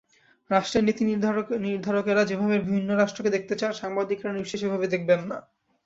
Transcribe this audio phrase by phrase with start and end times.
[0.49, 5.37] রাষ্ট্রের নীতিনির্ধারকেরা যেভাবে ভিন্ন রাষ্ট্রকে দেখতে চান, সাংবাদিকেরা নিশ্চয়ই সেভাবে দেখবেন না।